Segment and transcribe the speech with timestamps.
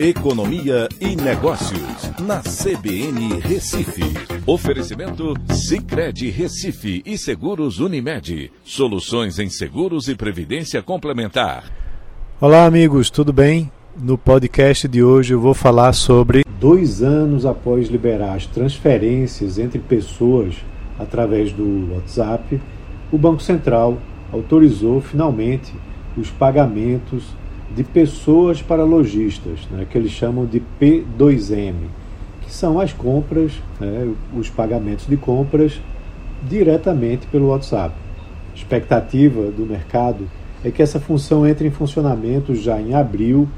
[0.00, 4.04] Economia e Negócios, na CBN Recife.
[4.46, 8.52] Oferecimento Cicred Recife e Seguros Unimed.
[8.62, 11.64] Soluções em seguros e previdência complementar.
[12.40, 13.72] Olá, amigos, tudo bem?
[14.00, 19.80] No podcast de hoje eu vou falar sobre dois anos após liberar as transferências entre
[19.80, 20.54] pessoas
[20.96, 22.60] através do WhatsApp,
[23.10, 23.98] o Banco Central
[24.32, 25.72] autorizou finalmente
[26.16, 27.24] os pagamentos
[27.74, 31.74] de pessoas para lojistas, né, que eles chamam de P2M,
[32.42, 35.80] que são as compras, né, os pagamentos de compras
[36.48, 37.94] diretamente pelo WhatsApp.
[38.52, 40.28] A expectativa do mercado
[40.64, 43.48] é que essa função entre em funcionamento já em abril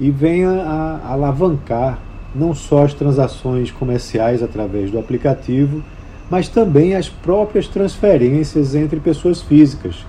[0.00, 1.98] e venha a alavancar
[2.34, 5.82] não só as transações comerciais através do aplicativo,
[6.30, 10.04] mas também as próprias transferências entre pessoas físicas,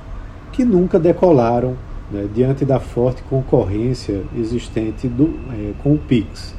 [0.52, 1.76] que nunca decolaram
[2.12, 6.56] né, diante da forte concorrência existente do, é, com o PIX.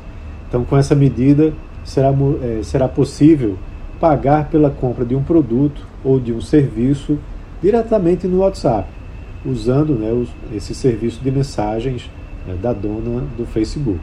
[0.48, 1.52] Então, com essa medida,
[1.84, 2.12] será,
[2.43, 3.56] é, será possível
[4.01, 7.18] pagar pela compra de um produto ou de um serviço
[7.62, 8.88] diretamente no WhatsApp,
[9.45, 12.10] usando né, os, esse serviço de mensagens
[12.46, 14.01] né, da dona do Facebook.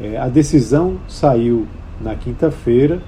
[0.00, 1.66] É, a decisão saiu
[2.00, 3.00] na quinta-feira,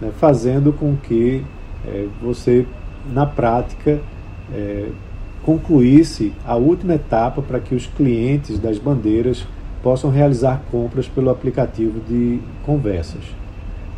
[0.00, 1.44] né, fazendo com que
[1.86, 2.66] é, você,
[3.12, 4.00] na prática,
[4.52, 4.88] é,
[5.48, 9.46] concluísse a última etapa para que os clientes das bandeiras
[9.82, 13.22] possam realizar compras pelo aplicativo de conversas.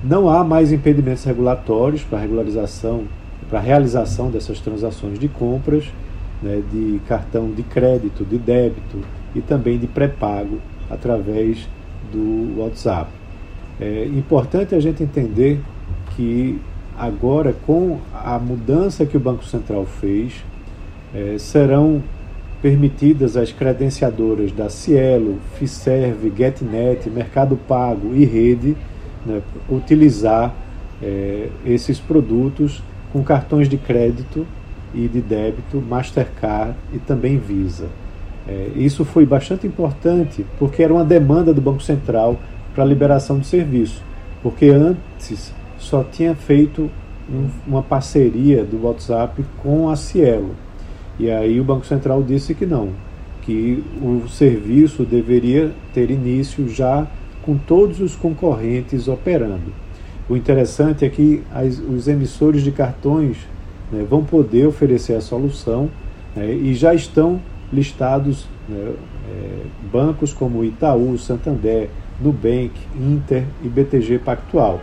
[0.04, 3.02] Não há mais impedimentos regulatórios para regularização,
[3.48, 5.86] para a realização dessas transações de compras,
[6.40, 8.98] né, de cartão de crédito, de débito
[9.34, 11.68] e também de pré-pago através
[12.12, 13.10] do WhatsApp.
[13.80, 15.60] É importante a gente entender
[16.14, 16.60] que
[16.96, 20.44] agora, com a mudança que o Banco Central fez,
[21.14, 22.02] é, serão
[22.62, 28.76] permitidas as credenciadoras da Cielo, Fiserv, GetNet, Mercado Pago e Rede
[29.24, 30.54] né, utilizar
[31.02, 34.46] é, esses produtos com cartões de crédito
[34.94, 37.88] e de débito, Mastercard e também Visa.
[38.46, 42.38] É, isso foi bastante importante porque era uma demanda do Banco Central
[42.74, 44.02] para a liberação do serviço,
[44.42, 46.90] porque antes só tinha feito
[47.30, 50.54] um, uma parceria do WhatsApp com a Cielo.
[51.20, 52.88] E aí o Banco Central disse que não,
[53.42, 57.06] que o serviço deveria ter início já
[57.42, 59.70] com todos os concorrentes operando.
[60.30, 63.36] O interessante é que as, os emissores de cartões
[63.92, 65.90] né, vão poder oferecer a solução
[66.34, 67.38] né, e já estão
[67.70, 68.94] listados né,
[69.28, 74.80] é, bancos como Itaú, Santander, Nubank, Inter e BTG Pactual.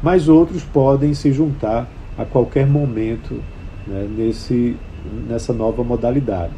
[0.00, 3.42] Mas outros podem se juntar a qualquer momento
[3.84, 4.76] né, nesse
[5.28, 6.52] nessa nova modalidade.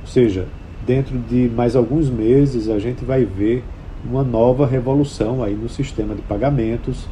[0.00, 0.46] Ou seja,
[0.86, 3.62] dentro de mais alguns meses a gente vai ver
[4.04, 7.06] uma nova revolução aí no sistema de pagamentos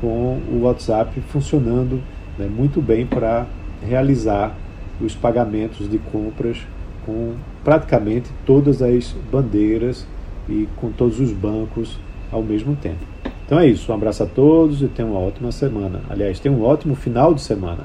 [0.00, 2.02] com o WhatsApp funcionando
[2.38, 3.46] né, muito bem para
[3.86, 4.56] realizar
[5.00, 6.58] os pagamentos de compras
[7.06, 10.06] com praticamente todas as bandeiras
[10.48, 11.98] e com todos os bancos
[12.30, 13.04] ao mesmo tempo.
[13.44, 16.00] Então é isso, um abraço a todos e tenham uma ótima semana.
[16.08, 17.84] Aliás, tenham um ótimo final de semana.